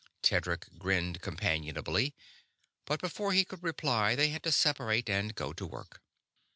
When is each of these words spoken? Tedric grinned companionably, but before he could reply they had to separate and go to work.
Tedric 0.23 0.79
grinned 0.79 1.21
companionably, 1.21 2.15
but 2.85 2.99
before 2.99 3.33
he 3.33 3.45
could 3.45 3.61
reply 3.61 4.15
they 4.15 4.29
had 4.29 4.41
to 4.41 4.51
separate 4.51 5.07
and 5.11 5.35
go 5.35 5.53
to 5.53 5.67
work. 5.67 6.01